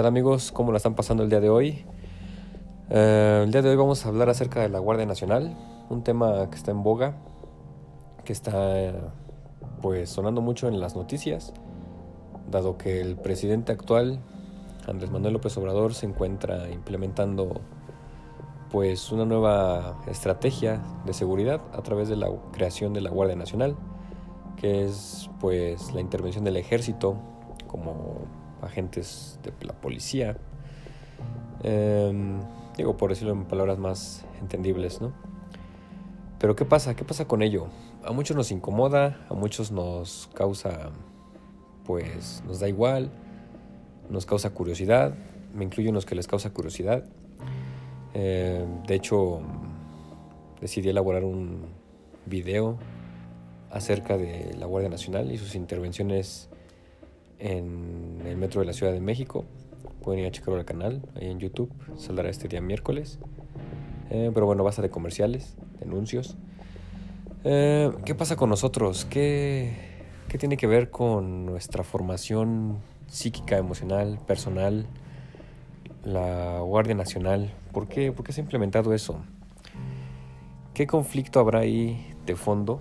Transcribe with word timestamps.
tal 0.00 0.06
amigos? 0.06 0.50
¿Cómo 0.50 0.72
la 0.72 0.78
están 0.78 0.94
pasando 0.94 1.22
el 1.24 1.28
día 1.28 1.40
de 1.40 1.50
hoy? 1.50 1.84
Eh, 2.88 3.42
el 3.44 3.50
día 3.52 3.60
de 3.60 3.68
hoy 3.68 3.76
vamos 3.76 4.06
a 4.06 4.08
hablar 4.08 4.30
acerca 4.30 4.60
de 4.60 4.70
la 4.70 4.78
Guardia 4.78 5.04
Nacional, 5.04 5.54
un 5.90 6.02
tema 6.02 6.48
que 6.48 6.56
está 6.56 6.70
en 6.70 6.82
boga, 6.82 7.18
que 8.24 8.32
está 8.32 8.94
pues 9.82 10.08
sonando 10.08 10.40
mucho 10.40 10.68
en 10.68 10.80
las 10.80 10.96
noticias, 10.96 11.52
dado 12.50 12.78
que 12.78 13.02
el 13.02 13.16
presidente 13.16 13.72
actual, 13.72 14.20
Andrés 14.88 15.10
Manuel 15.10 15.34
López 15.34 15.54
Obrador, 15.58 15.92
se 15.92 16.06
encuentra 16.06 16.70
implementando 16.70 17.60
pues 18.70 19.12
una 19.12 19.26
nueva 19.26 20.00
estrategia 20.06 20.80
de 21.04 21.12
seguridad 21.12 21.60
a 21.74 21.82
través 21.82 22.08
de 22.08 22.16
la 22.16 22.30
creación 22.52 22.94
de 22.94 23.02
la 23.02 23.10
Guardia 23.10 23.36
Nacional, 23.36 23.76
que 24.56 24.82
es 24.86 25.28
pues 25.40 25.92
la 25.92 26.00
intervención 26.00 26.42
del 26.42 26.56
ejército 26.56 27.16
como 27.66 28.39
agentes 28.62 29.38
de 29.42 29.52
la 29.66 29.72
policía. 29.72 30.36
Em, 31.62 32.40
digo, 32.76 32.96
por 32.96 33.10
decirlo 33.10 33.32
en 33.32 33.44
palabras 33.44 33.78
más 33.78 34.24
entendibles, 34.40 35.00
¿no? 35.00 35.12
Pero 36.38 36.56
¿qué 36.56 36.64
pasa? 36.64 36.96
¿Qué 36.96 37.04
pasa 37.04 37.26
con 37.26 37.42
ello? 37.42 37.66
A 38.02 38.12
muchos 38.12 38.36
nos 38.36 38.50
incomoda, 38.50 39.26
a 39.28 39.34
muchos 39.34 39.70
nos 39.70 40.30
causa, 40.34 40.90
pues, 41.84 42.42
nos 42.46 42.60
da 42.60 42.68
igual, 42.68 43.10
nos 44.08 44.24
causa 44.24 44.50
curiosidad, 44.50 45.14
me 45.54 45.64
incluyo 45.64 45.90
en 45.90 45.94
los 45.94 46.06
que 46.06 46.14
les 46.14 46.26
causa 46.26 46.50
curiosidad. 46.50 47.04
Em, 48.14 48.82
de 48.84 48.94
hecho, 48.94 49.40
decidí 50.60 50.88
elaborar 50.88 51.24
un 51.24 51.66
video 52.26 52.78
acerca 53.70 54.16
de 54.16 54.54
la 54.58 54.66
Guardia 54.66 54.88
Nacional 54.88 55.30
y 55.30 55.38
sus 55.38 55.54
intervenciones 55.54 56.48
en 57.40 58.22
el 58.24 58.36
metro 58.36 58.60
de 58.60 58.66
la 58.66 58.72
Ciudad 58.72 58.92
de 58.92 59.00
México. 59.00 59.44
Pueden 60.02 60.20
ir 60.20 60.26
a 60.26 60.30
checarlo 60.30 60.58
al 60.58 60.64
canal, 60.64 61.02
ahí 61.16 61.28
en 61.28 61.38
YouTube. 61.40 61.72
Saldrá 61.96 62.28
este 62.28 62.48
día 62.48 62.60
miércoles. 62.60 63.18
Eh, 64.10 64.30
pero 64.32 64.46
bueno, 64.46 64.64
basta 64.64 64.82
de 64.82 64.90
comerciales, 64.90 65.56
anuncios. 65.82 66.36
Eh, 67.44 67.90
¿Qué 68.04 68.14
pasa 68.14 68.36
con 68.36 68.50
nosotros? 68.50 69.04
¿Qué, 69.04 69.72
¿Qué 70.28 70.38
tiene 70.38 70.56
que 70.56 70.66
ver 70.66 70.90
con 70.90 71.46
nuestra 71.46 71.84
formación 71.84 72.78
psíquica, 73.06 73.56
emocional, 73.56 74.18
personal? 74.26 74.86
La 76.04 76.60
Guardia 76.60 76.94
Nacional. 76.94 77.52
¿Por 77.72 77.88
qué, 77.88 78.12
¿Por 78.12 78.24
qué 78.24 78.32
se 78.32 78.40
ha 78.40 78.44
implementado 78.44 78.94
eso? 78.94 79.20
¿Qué 80.74 80.86
conflicto 80.86 81.40
habrá 81.40 81.60
ahí 81.60 82.14
de 82.26 82.36
fondo 82.36 82.80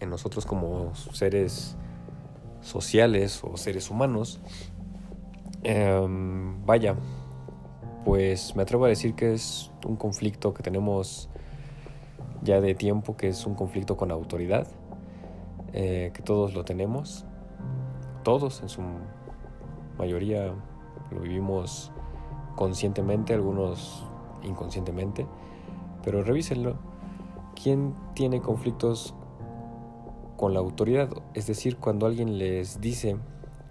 en 0.00 0.10
nosotros 0.10 0.44
como 0.44 0.94
seres 0.94 1.76
sociales 2.68 3.42
o 3.42 3.56
seres 3.56 3.90
humanos, 3.90 4.40
em, 5.62 6.64
vaya, 6.64 6.96
pues 8.04 8.54
me 8.54 8.62
atrevo 8.62 8.84
a 8.84 8.88
decir 8.88 9.14
que 9.14 9.32
es 9.32 9.70
un 9.86 9.96
conflicto 9.96 10.54
que 10.54 10.62
tenemos 10.62 11.28
ya 12.42 12.60
de 12.60 12.74
tiempo, 12.74 13.16
que 13.16 13.28
es 13.28 13.46
un 13.46 13.54
conflicto 13.54 13.96
con 13.96 14.10
autoridad, 14.10 14.66
eh, 15.72 16.12
que 16.14 16.22
todos 16.22 16.54
lo 16.54 16.64
tenemos, 16.64 17.24
todos 18.22 18.62
en 18.62 18.68
su 18.68 18.82
mayoría 19.98 20.52
lo 21.10 21.20
vivimos 21.20 21.90
conscientemente, 22.56 23.34
algunos 23.34 24.04
inconscientemente, 24.42 25.26
pero 26.02 26.22
revísenlo. 26.22 26.76
¿Quién 27.60 27.94
tiene 28.14 28.40
conflictos 28.40 29.14
con 30.38 30.54
la 30.54 30.60
autoridad, 30.60 31.10
es 31.34 31.48
decir, 31.48 31.78
cuando 31.78 32.06
alguien 32.06 32.38
les 32.38 32.80
dice 32.80 33.16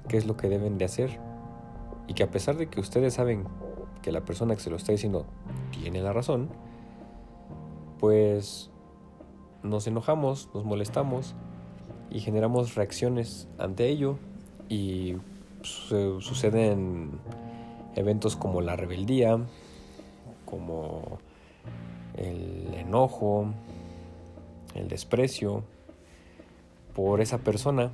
qué 0.10 0.18
es 0.18 0.28
lo 0.28 0.36
que 0.36 0.50
deben 0.50 0.78
de 0.78 0.84
hacer 0.84 1.18
y 2.08 2.14
que 2.14 2.24
a 2.24 2.30
pesar 2.30 2.58
de 2.58 2.68
que 2.68 2.82
ustedes 2.82 3.14
saben 3.14 3.46
que 4.02 4.12
la 4.12 4.26
persona 4.26 4.54
que 4.54 4.60
se 4.60 4.70
lo 4.70 4.76
está 4.76 4.92
diciendo 4.92 5.26
tiene 5.72 6.02
la 6.02 6.12
razón, 6.12 6.50
pues 8.02 8.70
nos 9.64 9.88
enojamos, 9.88 10.50
nos 10.54 10.66
molestamos 10.66 11.36
y 12.12 12.20
generamos 12.20 12.76
reacciones 12.76 13.48
ante 13.58 13.88
ello 13.88 14.20
y 14.68 15.16
suceden 15.62 17.12
eventos 17.96 18.36
como 18.36 18.60
la 18.60 18.76
rebeldía, 18.76 19.40
como 20.44 21.20
el 22.18 22.74
enojo, 22.74 23.48
el 24.76 24.90
desprecio, 24.90 25.64
por 26.98 27.22
esa 27.22 27.38
persona. 27.38 27.92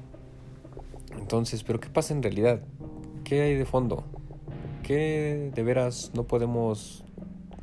Entonces, 1.19 1.61
¿pero 1.63 1.81
qué 1.81 1.89
pasa 1.89 2.13
en 2.13 2.23
realidad? 2.23 2.61
¿Qué 3.25 3.41
hay 3.41 3.55
de 3.55 3.65
fondo? 3.65 4.05
¿Qué 4.81 5.51
de 5.53 5.63
veras 5.63 6.11
no 6.13 6.23
podemos 6.23 7.03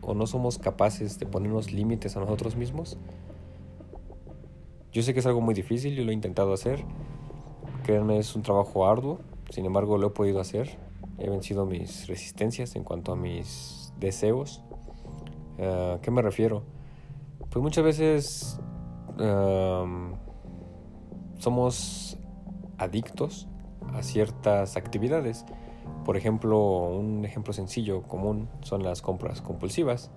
o 0.03 0.13
no 0.13 0.27
somos 0.27 0.59
capaces 0.59 1.19
de 1.19 1.25
ponernos 1.25 1.73
límites 1.73 2.15
a 2.19 2.21
nosotros 2.21 2.57
mismos? 2.57 2.99
Yo 4.93 5.03
sé 5.03 5.15
que 5.15 5.21
es 5.21 5.27
algo 5.27 5.41
muy 5.41 5.55
difícil, 5.55 5.95
yo 5.95 6.05
lo 6.05 6.11
he 6.11 6.15
intentado 6.15 6.53
hacer. 6.53 6.85
Créanme, 7.85 8.19
es 8.19 8.37
un 8.37 8.43
trabajo 8.43 8.87
arduo, 8.87 9.21
sin 9.49 9.65
embargo 9.65 9.97
lo 9.97 10.09
he 10.09 10.11
podido 10.11 10.41
hacer. 10.41 10.77
He 11.17 11.31
vencido 11.31 11.65
mis 11.65 12.07
resistencias 12.07 12.77
en 12.77 12.85
cuanto 12.85 13.13
a 13.13 13.17
mis 13.17 13.95
deseos. 13.99 14.63
¿A 15.59 16.01
qué 16.03 16.11
me 16.11 16.21
refiero? 16.21 16.65
Pues 17.49 17.63
muchas 17.63 17.83
veces 17.83 18.61
somos 21.41 22.19
adictos 22.77 23.49
a 23.95 24.03
ciertas 24.03 24.77
actividades. 24.77 25.47
Por 26.05 26.17
ejemplo, 26.17 26.89
un 26.91 27.25
ejemplo 27.25 27.53
sencillo, 27.53 28.03
común, 28.03 28.49
son 28.61 28.83
las 28.83 29.01
compras 29.01 29.41
compulsivas 29.41 30.11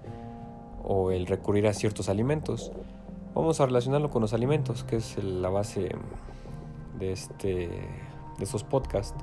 o 0.83 1.11
el 1.11 1.25
recurrir 1.25 1.65
a 1.67 1.73
ciertos 1.73 2.09
alimentos. 2.09 2.71
Vamos 3.33 3.61
a 3.61 3.65
relacionarlo 3.65 4.09
con 4.09 4.21
los 4.21 4.33
alimentos, 4.33 4.83
que 4.83 4.97
es 4.97 5.23
la 5.23 5.49
base 5.49 5.95
de, 6.99 7.11
este, 7.13 7.69
de 8.37 8.43
estos 8.43 8.65
podcasts. 8.65 9.15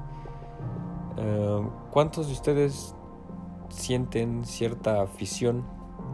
Eh, 1.19 1.69
¿Cuántos 1.91 2.29
de 2.29 2.33
ustedes 2.33 2.95
sienten 3.69 4.47
cierta 4.47 5.03
afición, 5.03 5.65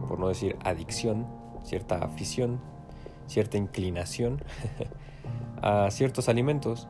por 0.09 0.19
no 0.19 0.27
decir 0.27 0.57
adicción, 0.63 1.25
cierta 1.63 2.03
afición, 2.03 2.59
cierta 3.25 3.57
inclinación 3.57 4.43
a 5.61 5.89
ciertos 5.91 6.29
alimentos 6.29 6.87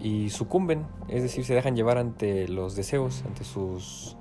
y 0.00 0.30
sucumben, 0.30 0.86
es 1.08 1.22
decir, 1.22 1.44
se 1.44 1.54
dejan 1.54 1.76
llevar 1.76 1.98
ante 1.98 2.48
los 2.48 2.76
deseos, 2.76 3.24
ante 3.26 3.44
sus 3.44 4.16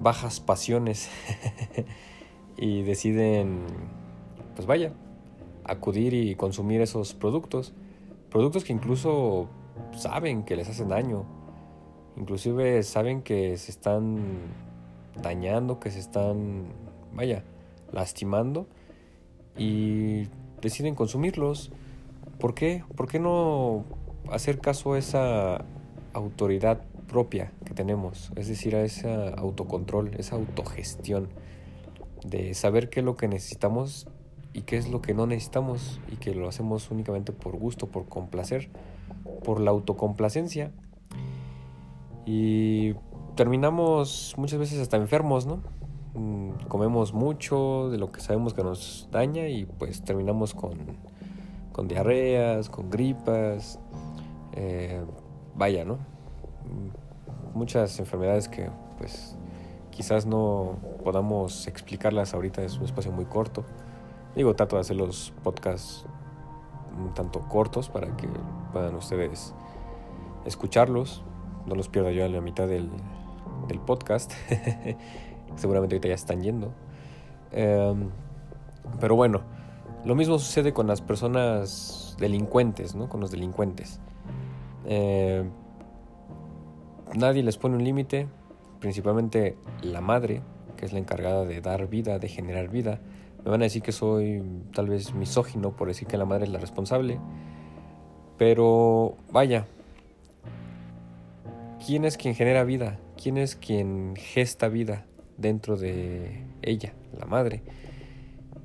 bajas 0.00 0.40
pasiones 0.40 1.08
y 2.56 2.82
deciden, 2.82 3.60
pues 4.56 4.66
vaya, 4.66 4.92
acudir 5.64 6.14
y 6.14 6.34
consumir 6.34 6.80
esos 6.80 7.14
productos, 7.14 7.74
productos 8.30 8.64
que 8.64 8.72
incluso 8.72 9.48
saben 9.96 10.42
que 10.44 10.56
les 10.56 10.68
hacen 10.68 10.88
daño, 10.88 11.24
inclusive 12.16 12.82
saben 12.82 13.22
que 13.22 13.56
se 13.56 13.70
están 13.70 14.18
dañando, 15.22 15.78
que 15.78 15.90
se 15.90 16.00
están, 16.00 16.66
vaya, 17.14 17.44
lastimando 17.92 18.66
y 19.56 20.28
deciden 20.60 20.94
consumirlos 20.94 21.70
¿Por 22.38 22.54
qué? 22.54 22.84
¿Por 22.96 23.08
qué 23.08 23.18
no 23.18 23.84
hacer 24.30 24.60
caso 24.60 24.92
a 24.92 24.98
esa 24.98 25.64
autoridad 26.12 26.82
propia 27.08 27.52
que 27.64 27.74
tenemos? 27.74 28.30
Es 28.36 28.46
decir, 28.46 28.76
a 28.76 28.84
ese 28.84 29.34
autocontrol, 29.36 30.14
esa 30.18 30.36
autogestión 30.36 31.28
de 32.24 32.54
saber 32.54 32.90
qué 32.90 33.00
es 33.00 33.06
lo 33.06 33.16
que 33.16 33.26
necesitamos 33.26 34.06
y 34.52 34.62
qué 34.62 34.76
es 34.76 34.88
lo 34.88 35.02
que 35.02 35.14
no 35.14 35.26
necesitamos 35.26 36.00
y 36.12 36.16
que 36.16 36.34
lo 36.34 36.48
hacemos 36.48 36.90
únicamente 36.90 37.32
por 37.32 37.56
gusto, 37.56 37.88
por 37.88 38.06
complacer, 38.06 38.70
por 39.44 39.60
la 39.60 39.72
autocomplacencia. 39.72 40.70
Y 42.24 42.94
terminamos 43.34 44.34
muchas 44.36 44.58
veces 44.60 44.78
hasta 44.80 44.96
enfermos, 44.96 45.46
¿no? 45.46 45.62
Mm, 46.14 46.66
comemos 46.68 47.12
mucho 47.12 47.88
de 47.90 47.98
lo 47.98 48.12
que 48.12 48.20
sabemos 48.20 48.54
que 48.54 48.62
nos 48.62 49.08
daña 49.10 49.48
y 49.48 49.64
pues 49.64 50.02
terminamos 50.02 50.54
con 50.54 50.72
con 51.78 51.86
diarreas, 51.86 52.68
con 52.68 52.90
gripas, 52.90 53.78
eh, 54.54 55.00
vaya, 55.54 55.84
¿no? 55.84 55.98
Muchas 57.54 58.00
enfermedades 58.00 58.48
que 58.48 58.68
pues 58.98 59.36
quizás 59.92 60.26
no 60.26 60.76
podamos 61.04 61.68
explicarlas 61.68 62.34
ahorita, 62.34 62.64
es 62.64 62.78
un 62.78 62.84
espacio 62.84 63.12
muy 63.12 63.26
corto. 63.26 63.64
Digo, 64.34 64.56
trato 64.56 64.74
de 64.74 64.80
hacer 64.80 64.96
los 64.96 65.32
podcasts 65.44 66.04
un 66.98 67.14
tanto 67.14 67.42
cortos 67.48 67.88
para 67.88 68.08
que 68.16 68.26
puedan 68.72 68.96
ustedes 68.96 69.54
escucharlos. 70.46 71.22
No 71.64 71.76
los 71.76 71.88
pierda 71.88 72.10
yo 72.10 72.24
en 72.24 72.32
la 72.32 72.40
mitad 72.40 72.66
del, 72.66 72.90
del 73.68 73.78
podcast. 73.78 74.32
Seguramente 75.54 75.94
ahorita 75.94 76.08
ya 76.08 76.14
están 76.14 76.42
yendo. 76.42 76.72
Em, 77.52 78.10
pero 78.98 79.14
bueno, 79.14 79.42
lo 80.08 80.14
mismo 80.14 80.38
sucede 80.38 80.72
con 80.72 80.86
las 80.86 81.02
personas 81.02 82.16
delincuentes, 82.18 82.94
¿no? 82.94 83.10
Con 83.10 83.20
los 83.20 83.30
delincuentes. 83.30 84.00
Eh, 84.86 85.44
nadie 87.14 87.42
les 87.42 87.58
pone 87.58 87.76
un 87.76 87.84
límite, 87.84 88.26
principalmente 88.80 89.58
la 89.82 90.00
madre, 90.00 90.40
que 90.78 90.86
es 90.86 90.94
la 90.94 90.98
encargada 90.98 91.44
de 91.44 91.60
dar 91.60 91.88
vida, 91.88 92.18
de 92.18 92.26
generar 92.26 92.70
vida. 92.70 93.00
Me 93.44 93.50
van 93.50 93.60
a 93.60 93.64
decir 93.64 93.82
que 93.82 93.92
soy 93.92 94.42
tal 94.72 94.88
vez 94.88 95.12
misógino 95.12 95.76
por 95.76 95.88
decir 95.88 96.08
que 96.08 96.16
la 96.16 96.24
madre 96.24 96.44
es 96.46 96.52
la 96.52 96.58
responsable. 96.58 97.20
Pero 98.38 99.14
vaya, 99.30 99.66
¿quién 101.84 102.06
es 102.06 102.16
quien 102.16 102.34
genera 102.34 102.64
vida? 102.64 102.98
¿Quién 103.22 103.36
es 103.36 103.56
quien 103.56 104.16
gesta 104.16 104.68
vida 104.68 105.04
dentro 105.36 105.76
de 105.76 106.46
ella, 106.62 106.94
la 107.14 107.26
madre? 107.26 107.60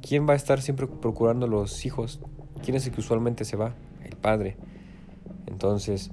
¿Quién 0.05 0.27
va 0.27 0.33
a 0.33 0.35
estar 0.35 0.61
siempre 0.61 0.85
procurando 0.85 1.47
los 1.47 1.85
hijos? 1.85 2.19
¿Quién 2.61 2.75
es 2.75 2.85
el 2.85 2.91
que 2.91 3.00
usualmente 3.00 3.45
se 3.45 3.55
va? 3.55 3.73
El 4.03 4.17
padre. 4.17 4.57
Entonces, 5.47 6.11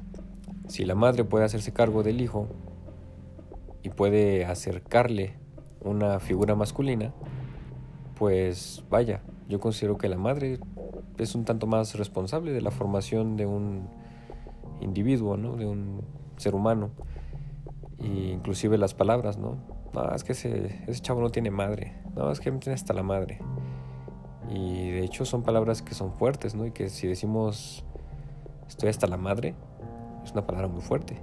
si 0.69 0.85
la 0.85 0.95
madre 0.95 1.25
puede 1.25 1.45
hacerse 1.45 1.73
cargo 1.73 2.05
del 2.05 2.21
hijo 2.21 2.47
y 3.83 3.89
puede 3.89 4.45
acercarle 4.45 5.35
una 5.81 6.21
figura 6.21 6.55
masculina, 6.55 7.13
pues 8.15 8.85
vaya, 8.91 9.23
yo 9.49 9.59
considero 9.59 9.99
que 9.99 10.09
la 10.09 10.19
madre 10.19 10.61
es 11.19 11.35
un 11.35 11.45
tanto 11.45 11.67
más 11.67 11.97
responsable 11.97 12.53
de 12.53 12.61
la 12.61 12.71
formación 12.71 13.37
de 13.37 13.47
un 13.47 13.89
individuo, 14.81 15.37
¿no? 15.37 15.57
de 15.57 15.67
un 15.67 16.03
ser 16.37 16.55
humano. 16.55 16.91
E 17.99 18.07
inclusive 18.07 18.79
las 18.79 18.95
palabras, 18.95 19.37
¿no? 19.37 19.57
No, 19.93 20.15
es 20.15 20.23
que 20.23 20.33
ese, 20.33 20.85
ese 20.87 21.01
chavo 21.01 21.21
no 21.21 21.31
tiene 21.31 21.51
madre. 21.51 22.01
No, 22.15 22.31
es 22.31 22.39
que 22.39 22.53
tiene 22.53 22.75
hasta 22.75 22.95
la 22.95 23.03
madre. 23.03 23.41
Y 24.51 24.91
de 24.91 25.05
hecho 25.05 25.25
son 25.25 25.43
palabras 25.43 25.81
que 25.83 25.95
son 25.95 26.13
fuertes, 26.13 26.55
¿no? 26.55 26.67
Y 26.67 26.73
que 26.73 26.89
si 26.89 27.07
decimos 27.07 27.85
estoy 28.69 28.89
hasta 28.89 29.07
la 29.07 29.17
madre, 29.17 29.55
es 30.25 30.33
una 30.33 30.47
palabra 30.47 30.69
muy 30.69 30.83
fuerte. 30.83 31.17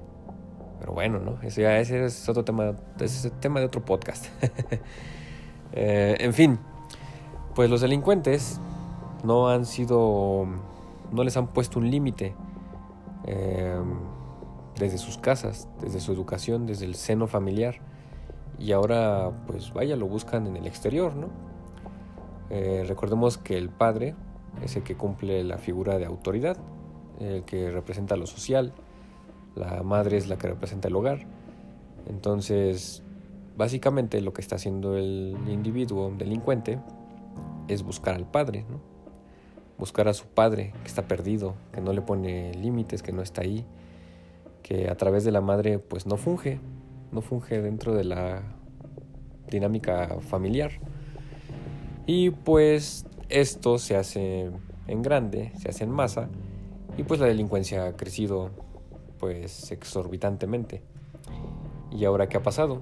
Pero 0.79 0.93
bueno, 0.93 1.19
¿no? 1.19 1.41
Ese, 1.41 1.63
ya, 1.63 1.77
ese 1.79 2.05
es 2.05 2.29
otro 2.29 2.45
tema, 2.45 2.75
ese 2.95 3.05
es 3.05 3.25
el 3.25 3.31
tema 3.31 3.59
de 3.59 3.65
otro 3.65 3.83
podcast. 3.83 4.27
Eh, 5.73 6.15
en 6.21 6.33
fin, 6.33 6.57
pues 7.53 7.69
los 7.69 7.81
delincuentes 7.81 8.59
no 9.23 9.49
han 9.49 9.65
sido, 9.65 10.47
no 11.11 11.23
les 11.23 11.35
han 11.35 11.47
puesto 11.47 11.77
un 11.77 11.91
límite 11.91 12.33
eh, 13.25 13.75
desde 14.79 14.97
sus 14.97 15.17
casas, 15.17 15.67
desde 15.81 15.99
su 15.99 16.13
educación, 16.13 16.65
desde 16.65 16.85
el 16.85 16.95
seno 16.95 17.27
familiar. 17.27 17.75
Y 18.57 18.71
ahora, 18.71 19.31
pues 19.45 19.73
vaya, 19.73 19.97
lo 19.97 20.07
buscan 20.07 20.47
en 20.47 20.55
el 20.55 20.65
exterior, 20.65 21.15
¿no? 21.15 21.27
Eh, 22.49 22.85
recordemos 22.87 23.37
que 23.37 23.57
el 23.57 23.69
padre 23.69 24.15
es 24.63 24.75
el 24.75 24.83
que 24.83 24.95
cumple 24.95 25.43
la 25.43 25.57
figura 25.57 25.97
de 25.97 26.05
autoridad, 26.05 26.57
el 27.19 27.43
que 27.43 27.71
representa 27.71 28.15
lo 28.15 28.27
social, 28.27 28.73
la 29.55 29.83
madre 29.83 30.17
es 30.17 30.27
la 30.27 30.37
que 30.37 30.47
representa 30.47 30.87
el 30.87 30.95
hogar. 30.95 31.25
Entonces, 32.07 33.03
básicamente 33.57 34.21
lo 34.21 34.33
que 34.33 34.41
está 34.41 34.55
haciendo 34.55 34.97
el 34.97 35.35
individuo 35.47 36.13
delincuente 36.17 36.79
es 37.67 37.83
buscar 37.83 38.15
al 38.15 38.29
padre, 38.29 38.65
¿no? 38.69 38.79
buscar 39.77 40.07
a 40.07 40.13
su 40.13 40.25
padre 40.25 40.73
que 40.81 40.87
está 40.87 41.07
perdido, 41.07 41.55
que 41.71 41.81
no 41.81 41.93
le 41.93 42.01
pone 42.01 42.53
límites, 42.53 43.03
que 43.03 43.11
no 43.11 43.21
está 43.21 43.41
ahí, 43.41 43.65
que 44.63 44.89
a 44.89 44.95
través 44.95 45.23
de 45.23 45.31
la 45.31 45.41
madre 45.41 45.79
pues 45.79 46.07
no 46.07 46.17
funge, 46.17 46.59
no 47.11 47.21
funge 47.21 47.61
dentro 47.61 47.93
de 47.93 48.03
la 48.03 48.43
dinámica 49.49 50.17
familiar. 50.21 50.71
Y 52.07 52.29
pues 52.29 53.05
esto 53.27 53.77
se 53.77 53.97
hace 53.97 54.49
en 54.87 55.01
grande, 55.01 55.51
se 55.59 55.67
hace 55.67 55.83
en 55.83 55.91
masa 55.91 56.29
y 56.97 57.03
pues 57.03 57.19
la 57.19 57.27
delincuencia 57.27 57.85
ha 57.85 57.97
crecido 57.97 58.49
pues 59.19 59.71
exorbitantemente. 59.71 60.81
¿Y 61.91 62.05
ahora 62.05 62.29
qué 62.29 62.37
ha 62.37 62.43
pasado? 62.43 62.81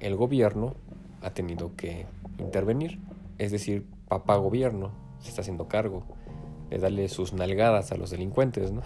El 0.00 0.16
gobierno 0.16 0.74
ha 1.20 1.34
tenido 1.34 1.76
que 1.76 2.06
intervenir, 2.38 3.00
es 3.36 3.52
decir, 3.52 3.86
papá 4.08 4.36
gobierno 4.36 4.92
se 5.20 5.28
está 5.28 5.42
haciendo 5.42 5.68
cargo 5.68 6.04
de 6.70 6.78
darle 6.78 7.10
sus 7.10 7.34
nalgadas 7.34 7.92
a 7.92 7.96
los 7.96 8.10
delincuentes, 8.10 8.72
¿no? 8.72 8.80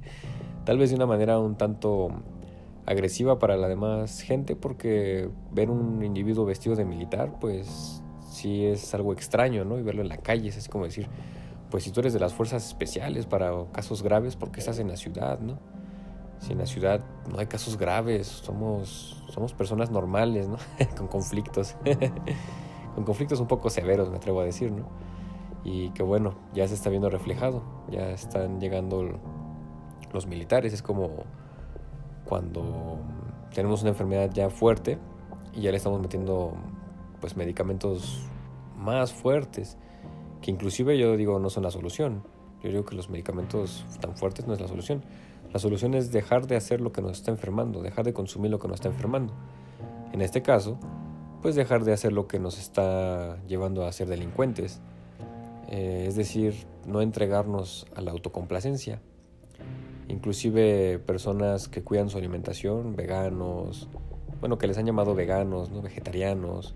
Tal 0.66 0.76
vez 0.76 0.90
de 0.90 0.96
una 0.96 1.06
manera 1.06 1.38
un 1.38 1.56
tanto 1.56 2.08
agresiva 2.84 3.38
para 3.38 3.56
la 3.56 3.68
demás 3.68 4.20
gente 4.20 4.54
porque 4.54 5.30
ver 5.50 5.70
un 5.70 6.04
individuo 6.04 6.44
vestido 6.44 6.76
de 6.76 6.84
militar 6.84 7.38
pues 7.40 8.03
sí 8.34 8.66
es 8.66 8.92
algo 8.94 9.12
extraño, 9.12 9.64
¿no? 9.64 9.78
Y 9.78 9.82
verlo 9.82 10.02
en 10.02 10.08
la 10.08 10.16
calle 10.16 10.48
es 10.48 10.56
así 10.56 10.68
como 10.68 10.84
decir, 10.84 11.08
pues 11.70 11.84
si 11.84 11.92
tú 11.92 12.00
eres 12.00 12.12
de 12.12 12.20
las 12.20 12.34
fuerzas 12.34 12.66
especiales 12.66 13.26
para 13.26 13.52
casos 13.72 14.02
graves, 14.02 14.36
¿por 14.36 14.50
qué 14.50 14.60
estás 14.60 14.78
en 14.78 14.88
la 14.88 14.96
ciudad, 14.96 15.38
no? 15.38 15.58
Si 16.40 16.52
en 16.52 16.58
la 16.58 16.66
ciudad 16.66 17.00
no 17.30 17.38
hay 17.38 17.46
casos 17.46 17.78
graves, 17.78 18.26
somos, 18.26 19.22
somos 19.30 19.54
personas 19.54 19.90
normales, 19.90 20.48
¿no? 20.48 20.56
Con 20.96 21.06
conflictos. 21.06 21.76
Con 22.94 23.04
conflictos 23.04 23.40
un 23.40 23.46
poco 23.46 23.70
severos, 23.70 24.10
me 24.10 24.16
atrevo 24.16 24.40
a 24.40 24.44
decir, 24.44 24.72
¿no? 24.72 24.88
Y 25.64 25.90
que 25.90 26.02
bueno, 26.02 26.34
ya 26.52 26.68
se 26.68 26.74
está 26.74 26.90
viendo 26.90 27.08
reflejado, 27.08 27.62
ya 27.90 28.10
están 28.10 28.60
llegando 28.60 29.18
los 30.12 30.26
militares, 30.26 30.72
es 30.72 30.82
como 30.82 31.24
cuando 32.24 32.98
tenemos 33.54 33.80
una 33.82 33.90
enfermedad 33.90 34.30
ya 34.32 34.50
fuerte 34.50 34.98
y 35.54 35.62
ya 35.62 35.70
le 35.70 35.76
estamos 35.76 36.00
metiendo 36.00 36.54
pues 37.24 37.38
medicamentos 37.38 38.20
más 38.76 39.14
fuertes 39.14 39.78
que 40.42 40.50
inclusive 40.50 40.98
yo 40.98 41.16
digo 41.16 41.38
no 41.38 41.48
son 41.48 41.62
la 41.62 41.70
solución. 41.70 42.22
Yo 42.62 42.68
digo 42.68 42.84
que 42.84 42.94
los 42.94 43.08
medicamentos 43.08 43.86
tan 43.98 44.14
fuertes 44.14 44.46
no 44.46 44.52
es 44.52 44.60
la 44.60 44.68
solución. 44.68 45.02
La 45.50 45.58
solución 45.58 45.94
es 45.94 46.12
dejar 46.12 46.46
de 46.46 46.56
hacer 46.56 46.82
lo 46.82 46.92
que 46.92 47.00
nos 47.00 47.12
está 47.12 47.30
enfermando, 47.30 47.80
dejar 47.80 48.04
de 48.04 48.12
consumir 48.12 48.50
lo 48.50 48.58
que 48.58 48.68
nos 48.68 48.74
está 48.74 48.88
enfermando. 48.88 49.32
En 50.12 50.20
este 50.20 50.42
caso, 50.42 50.78
pues 51.40 51.54
dejar 51.54 51.84
de 51.84 51.94
hacer 51.94 52.12
lo 52.12 52.28
que 52.28 52.38
nos 52.38 52.58
está 52.58 53.42
llevando 53.46 53.86
a 53.86 53.92
ser 53.92 54.08
delincuentes. 54.08 54.82
Eh, 55.68 56.04
es 56.06 56.16
decir, 56.16 56.66
no 56.86 57.00
entregarnos 57.00 57.86
a 57.96 58.02
la 58.02 58.10
autocomplacencia. 58.10 59.00
Inclusive 60.08 60.98
personas 60.98 61.68
que 61.68 61.82
cuidan 61.82 62.10
su 62.10 62.18
alimentación, 62.18 62.94
veganos, 62.94 63.88
bueno, 64.40 64.58
que 64.58 64.66
les 64.66 64.76
han 64.76 64.84
llamado 64.84 65.14
veganos, 65.14 65.70
¿no? 65.70 65.80
vegetarianos, 65.80 66.74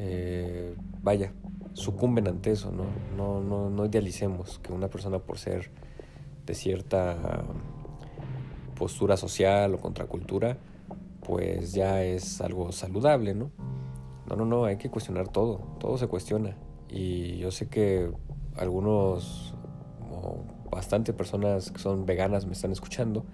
eh, 0.00 0.76
vaya, 1.02 1.32
sucumben 1.72 2.28
ante 2.28 2.52
eso, 2.52 2.70
¿no? 2.70 2.84
No, 3.16 3.42
no, 3.42 3.68
no 3.68 3.86
idealicemos 3.86 4.60
que 4.60 4.72
una 4.72 4.88
persona 4.88 5.18
por 5.18 5.38
ser 5.38 5.72
de 6.46 6.54
cierta 6.54 7.44
postura 8.76 9.16
social 9.16 9.74
o 9.74 9.78
contracultura, 9.78 10.56
pues 11.26 11.72
ya 11.72 12.04
es 12.04 12.40
algo 12.40 12.70
saludable, 12.70 13.34
¿no? 13.34 13.50
No, 14.28 14.36
no, 14.36 14.44
no, 14.44 14.64
hay 14.66 14.76
que 14.76 14.88
cuestionar 14.88 15.28
todo, 15.28 15.58
todo 15.80 15.98
se 15.98 16.06
cuestiona. 16.06 16.56
Y 16.88 17.38
yo 17.38 17.50
sé 17.50 17.68
que 17.68 18.10
algunos 18.56 19.54
o 20.12 20.36
bastante 20.70 21.12
personas 21.12 21.72
que 21.72 21.80
son 21.80 22.06
veganas 22.06 22.46
me 22.46 22.52
están 22.52 22.70
escuchando 22.70 23.24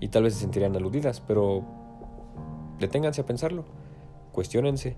y 0.00 0.08
tal 0.08 0.24
vez 0.24 0.34
se 0.34 0.40
sentirían 0.40 0.74
aludidas, 0.74 1.20
pero 1.20 1.64
deténganse 2.80 3.20
a 3.20 3.26
pensarlo, 3.26 3.64
cuestionense. 4.32 4.96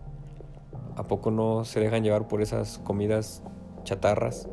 ¿A 0.97 1.05
poco 1.05 1.31
no 1.31 1.65
se 1.65 1.81
dejan 1.81 2.03
llevar 2.03 2.27
por 2.27 2.43
esas 2.43 2.79
comidas 2.79 3.43
chatarras 3.85 4.49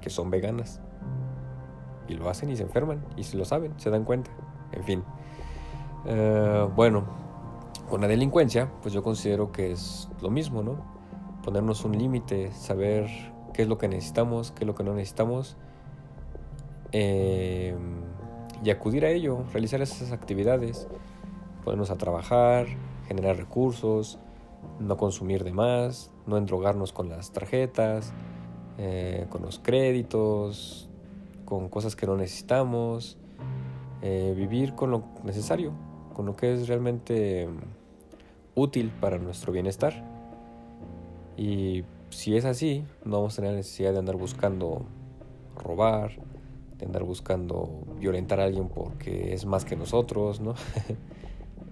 que 0.00 0.10
son 0.10 0.30
veganas? 0.30 0.80
Y 2.08 2.14
lo 2.14 2.28
hacen 2.28 2.50
y 2.50 2.56
se 2.56 2.62
enferman, 2.62 3.04
y 3.16 3.24
se 3.24 3.36
lo 3.36 3.44
saben, 3.44 3.72
se 3.78 3.90
dan 3.90 4.04
cuenta 4.04 4.30
en 4.74 4.84
fin. 4.84 5.04
Eh, 6.06 6.68
bueno, 6.74 7.04
con 7.88 8.00
la 8.00 8.08
delincuencia, 8.08 8.70
pues 8.82 8.92
yo 8.94 9.02
considero 9.02 9.52
que 9.52 9.72
es 9.72 10.08
lo 10.20 10.30
mismo, 10.30 10.62
¿no? 10.62 10.76
Ponernos 11.42 11.84
un 11.84 11.96
límite, 11.96 12.52
saber 12.52 13.08
qué 13.52 13.62
es 13.62 13.68
lo 13.68 13.78
que 13.78 13.88
necesitamos, 13.88 14.50
qué 14.52 14.64
es 14.64 14.66
lo 14.66 14.74
que 14.74 14.84
no 14.84 14.94
necesitamos, 14.94 15.56
eh, 16.92 17.74
y 18.62 18.70
acudir 18.70 19.04
a 19.04 19.10
ello, 19.10 19.44
realizar 19.52 19.82
esas 19.82 20.12
actividades, 20.12 20.88
ponernos 21.64 21.90
a 21.90 21.96
trabajar, 21.96 22.66
generar 23.06 23.36
recursos, 23.36 24.18
no 24.80 24.96
consumir 24.96 25.44
de 25.44 25.52
más, 25.52 26.10
no 26.26 26.36
endrogarnos 26.36 26.92
con 26.92 27.08
las 27.08 27.32
tarjetas, 27.32 28.12
eh, 28.78 29.26
con 29.30 29.42
los 29.42 29.58
créditos, 29.58 30.88
con 31.44 31.68
cosas 31.68 31.96
que 31.96 32.06
no 32.06 32.16
necesitamos, 32.16 33.18
eh, 34.02 34.34
vivir 34.36 34.74
con 34.74 34.90
lo 34.90 35.04
necesario, 35.22 35.72
con 36.12 36.26
lo 36.26 36.36
que 36.36 36.52
es 36.52 36.68
realmente 36.68 37.48
útil 38.54 38.90
para 39.00 39.18
nuestro 39.18 39.52
bienestar. 39.52 40.04
Y 41.36 41.84
si 42.10 42.36
es 42.36 42.44
así, 42.44 42.84
no 43.04 43.16
vamos 43.18 43.34
a 43.34 43.42
tener 43.42 43.56
necesidad 43.56 43.92
de 43.92 43.98
andar 43.98 44.16
buscando 44.16 44.84
robar, 45.56 46.12
de 46.78 46.86
andar 46.86 47.04
buscando 47.04 47.82
violentar 47.98 48.40
a 48.40 48.44
alguien 48.44 48.68
porque 48.68 49.34
es 49.34 49.46
más 49.46 49.64
que 49.64 49.76
nosotros, 49.76 50.40
¿no? 50.40 50.54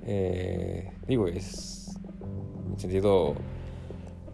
Eh, 0.05 0.91
digo, 1.07 1.29
es 1.29 1.97
en 2.73 2.81
sentido, 2.81 3.35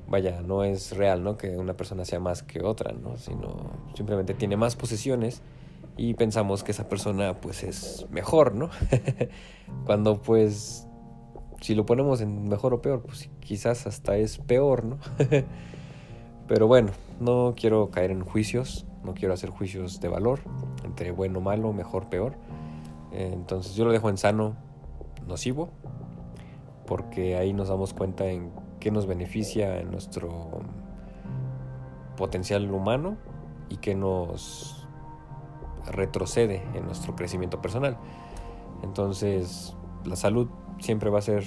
vaya, 0.08 0.40
no 0.42 0.64
es 0.64 0.96
real, 0.96 1.22
¿no? 1.22 1.36
Que 1.36 1.56
una 1.56 1.76
persona 1.76 2.04
sea 2.04 2.20
más 2.20 2.42
que 2.42 2.62
otra, 2.62 2.92
¿no? 2.92 3.16
Sino 3.18 3.56
simplemente 3.94 4.34
tiene 4.34 4.56
más 4.56 4.76
posesiones 4.76 5.42
y 5.96 6.14
pensamos 6.14 6.62
que 6.62 6.72
esa 6.72 6.88
persona 6.88 7.40
pues 7.40 7.64
es 7.64 8.06
mejor, 8.10 8.54
¿no? 8.54 8.70
Cuando 9.84 10.22
pues 10.22 10.86
si 11.60 11.74
lo 11.74 11.84
ponemos 11.84 12.20
en 12.20 12.48
mejor 12.48 12.74
o 12.74 12.80
peor, 12.80 13.02
pues 13.02 13.28
quizás 13.40 13.86
hasta 13.86 14.16
es 14.16 14.38
peor, 14.38 14.84
¿no? 14.84 14.98
Pero 16.48 16.66
bueno, 16.66 16.92
no 17.20 17.54
quiero 17.56 17.90
caer 17.90 18.10
en 18.10 18.22
juicios, 18.22 18.86
no 19.04 19.14
quiero 19.14 19.34
hacer 19.34 19.50
juicios 19.50 20.00
de 20.00 20.08
valor 20.08 20.40
entre 20.84 21.10
bueno, 21.10 21.40
malo, 21.40 21.72
mejor, 21.72 22.08
peor. 22.08 22.36
Entonces 23.12 23.74
yo 23.74 23.84
lo 23.84 23.92
dejo 23.92 24.08
en 24.08 24.18
sano, 24.18 24.56
nocivo, 25.26 25.70
porque 26.88 27.36
ahí 27.36 27.52
nos 27.52 27.68
damos 27.68 27.92
cuenta 27.92 28.26
en 28.26 28.50
qué 28.80 28.90
nos 28.90 29.06
beneficia 29.06 29.78
en 29.78 29.90
nuestro 29.90 30.62
potencial 32.16 32.70
humano 32.70 33.18
y 33.68 33.76
qué 33.76 33.94
nos 33.94 34.88
retrocede 35.92 36.62
en 36.74 36.86
nuestro 36.86 37.14
crecimiento 37.14 37.60
personal. 37.60 37.98
Entonces, 38.82 39.76
la 40.04 40.16
salud 40.16 40.48
siempre 40.78 41.10
va 41.10 41.18
a 41.18 41.22
ser 41.22 41.44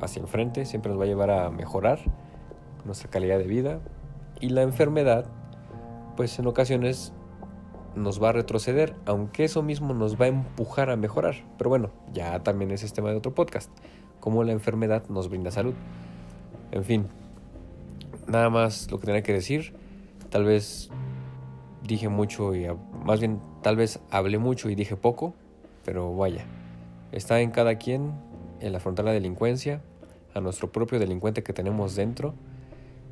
hacia 0.00 0.22
el 0.22 0.28
frente, 0.28 0.64
siempre 0.64 0.90
nos 0.90 0.98
va 0.98 1.04
a 1.04 1.08
llevar 1.08 1.30
a 1.30 1.50
mejorar 1.50 1.98
nuestra 2.86 3.10
calidad 3.10 3.38
de 3.38 3.46
vida 3.46 3.80
y 4.40 4.48
la 4.48 4.62
enfermedad, 4.62 5.26
pues 6.16 6.38
en 6.38 6.46
ocasiones 6.46 7.12
nos 7.94 8.22
va 8.22 8.30
a 8.30 8.32
retroceder, 8.32 8.94
aunque 9.06 9.44
eso 9.44 9.62
mismo 9.62 9.94
nos 9.94 10.20
va 10.20 10.26
a 10.26 10.28
empujar 10.28 10.90
a 10.90 10.96
mejorar. 10.96 11.34
Pero 11.58 11.70
bueno, 11.70 11.90
ya 12.12 12.42
también 12.42 12.70
es 12.70 12.82
este 12.82 12.96
tema 12.96 13.10
de 13.10 13.16
otro 13.16 13.34
podcast, 13.34 13.70
cómo 14.26 14.42
la 14.42 14.50
enfermedad 14.50 15.04
nos 15.08 15.28
brinda 15.28 15.52
salud. 15.52 15.74
En 16.72 16.82
fin, 16.82 17.06
nada 18.26 18.50
más 18.50 18.90
lo 18.90 18.98
que 18.98 19.06
tenía 19.06 19.22
que 19.22 19.32
decir. 19.32 19.72
Tal 20.30 20.42
vez 20.42 20.90
dije 21.86 22.08
mucho 22.08 22.52
y 22.52 22.66
más 23.04 23.20
bien 23.20 23.38
tal 23.62 23.76
vez 23.76 24.00
hablé 24.10 24.38
mucho 24.38 24.68
y 24.68 24.74
dije 24.74 24.96
poco, 24.96 25.32
pero 25.84 26.16
vaya, 26.16 26.44
está 27.12 27.40
en 27.40 27.52
cada 27.52 27.76
quien 27.76 28.14
el 28.58 28.74
afrontar 28.74 29.04
la 29.04 29.12
delincuencia, 29.12 29.80
a 30.34 30.40
nuestro 30.40 30.72
propio 30.72 30.98
delincuente 30.98 31.44
que 31.44 31.52
tenemos 31.52 31.94
dentro 31.94 32.34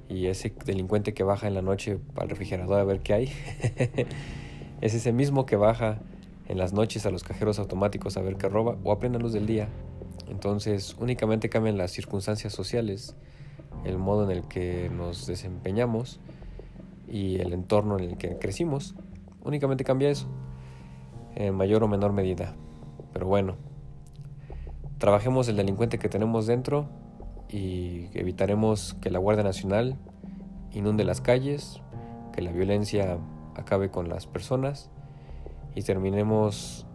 y 0.09 0.26
ese 0.26 0.52
delincuente 0.66 1.14
que 1.14 1.23
baja 1.23 1.47
en 1.47 1.54
la 1.54 1.62
noche 1.62 2.00
al 2.16 2.28
refrigerador 2.28 2.80
a 2.80 2.85
ver 2.85 3.02
qué 3.02 3.14
hay. 3.14 3.33
es 4.80 4.94
ese 4.94 5.12
mismo 5.12 5.47
que 5.47 5.54
baja 5.54 6.00
en 6.49 6.59
las 6.59 6.73
noches 6.73 7.06
a 7.06 7.12
los 7.12 7.23
cajeros 7.23 7.61
automáticos 7.61 8.16
a 8.16 8.21
ver 8.21 8.35
qué 8.35 8.49
roba 8.49 8.76
o 8.83 8.90
a 8.90 8.99
plena 8.99 9.21
luz 9.21 9.33
del 9.33 9.47
día. 9.47 9.68
Entonces 10.28 10.97
únicamente 10.99 11.49
cambian 11.49 11.76
las 11.76 11.90
circunstancias 11.90 12.52
sociales, 12.52 13.14
el 13.85 13.99
modo 13.99 14.25
en 14.25 14.30
el 14.30 14.49
que 14.49 14.90
nos 14.90 15.26
desempeñamos 15.26 16.21
y 17.09 17.37
el 17.37 17.52
entorno 17.52 17.99
en 17.99 18.11
el 18.11 18.16
que 18.16 18.38
crecimos. 18.38 18.94
Únicamente 19.42 19.85
cambia 19.85 20.11
eso, 20.11 20.26
en 21.35 21.54
mayor 21.54 21.83
o 21.83 21.88
menor 21.88 22.12
medida. 22.12 22.54
Pero 23.12 23.26
bueno, 23.26 23.56
trabajemos 24.99 25.49
el 25.49 25.56
delincuente 25.56 25.99
que 25.99 26.09
tenemos 26.09 26.47
dentro 26.47 26.88
y 27.49 28.09
evitaremos 28.14 28.94
que 28.94 29.11
la 29.11 29.18
Guardia 29.18 29.44
Nacional 29.44 29.97
inunde 30.73 31.04
las 31.04 31.21
calles, 31.21 31.80
que 32.33 32.42
la 32.42 32.50
violencia 32.50 33.18
acabe 33.54 33.90
con 33.90 34.09
las 34.09 34.26
personas 34.26 34.90
y 35.75 35.83
terminemos 35.83 36.87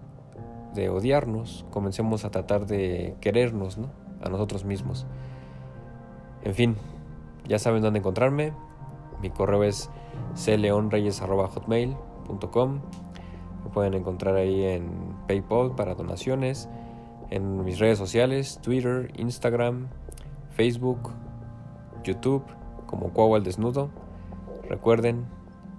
de 0.74 0.90
odiarnos, 0.90 1.66
comencemos 1.72 2.26
a 2.26 2.32
tratar 2.32 2.66
de 2.66 3.16
querernos 3.22 3.78
¿no? 3.78 3.88
a 4.22 4.28
nosotros 4.30 4.66
mismos. 4.66 5.06
En 6.44 6.54
fin, 6.54 6.76
ya 7.48 7.58
saben 7.60 7.82
dónde 7.82 8.00
encontrarme. 8.00 8.52
Mi 9.22 9.30
correo 9.30 9.64
es 9.64 9.90
cleonreyes.hotmail.com. 10.44 12.82
Me 13.64 13.70
pueden 13.72 13.94
encontrar 13.94 14.36
ahí 14.36 14.64
en 14.64 14.90
PayPal 15.28 15.76
para 15.76 15.96
donaciones, 15.96 16.70
en 17.30 17.66
mis 17.66 17.80
redes 17.80 17.98
sociales, 17.98 18.60
Twitter, 18.62 19.12
Instagram, 19.18 19.90
Facebook, 20.52 21.12
YouTube 22.04 22.44
como 22.86 23.12
Cuau 23.12 23.36
al 23.36 23.44
Desnudo. 23.44 23.90
Recuerden, 24.68 25.26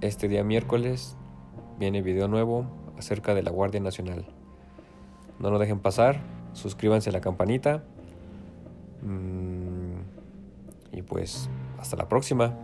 este 0.00 0.28
día 0.28 0.44
miércoles 0.44 1.16
viene 1.78 2.02
video 2.02 2.28
nuevo 2.28 2.66
acerca 2.98 3.34
de 3.34 3.42
la 3.42 3.50
Guardia 3.50 3.80
Nacional. 3.80 4.39
No 5.40 5.50
lo 5.50 5.58
dejen 5.58 5.80
pasar, 5.80 6.20
suscríbanse 6.52 7.10
a 7.10 7.12
la 7.12 7.20
campanita. 7.20 7.82
Mm, 9.02 10.00
y 10.92 11.02
pues 11.02 11.48
hasta 11.78 11.96
la 11.96 12.08
próxima. 12.08 12.54